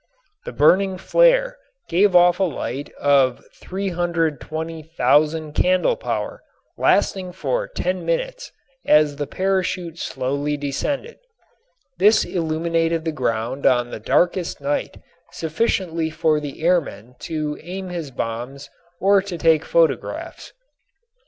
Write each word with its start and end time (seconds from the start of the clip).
The 0.45 0.51
burning 0.51 0.97
flare 0.97 1.57
gave 1.87 2.15
off 2.15 2.39
a 2.39 2.43
light 2.43 2.91
of 2.99 3.43
320,000 3.53 5.53
candle 5.53 5.95
power 5.95 6.41
lasting 6.75 7.33
for 7.33 7.67
ten 7.67 8.03
minutes 8.03 8.51
as 8.83 9.17
the 9.17 9.27
parachute 9.27 9.99
slowly 9.99 10.57
descended. 10.57 11.19
This 11.99 12.25
illuminated 12.25 13.05
the 13.05 13.11
ground 13.11 13.67
on 13.67 13.91
the 13.91 13.99
darkest 13.99 14.59
night 14.59 14.99
sufficiently 15.31 16.09
for 16.09 16.39
the 16.39 16.63
airman 16.63 17.13
to 17.19 17.59
aim 17.61 17.89
his 17.89 18.09
bombs 18.09 18.71
or 18.99 19.21
to 19.21 19.37
take 19.37 19.63
photographs. 19.63 20.51